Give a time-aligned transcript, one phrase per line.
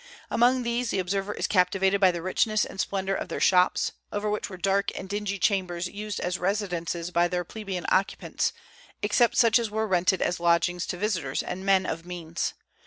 [0.31, 4.31] Among these, the observer is captivated by the richness and splendor of their shops, over
[4.31, 8.51] which were dark and dingy chambers used as residences by their plebeian occupants,
[9.03, 12.55] except such as were rented as lodgings to visitors and men of means.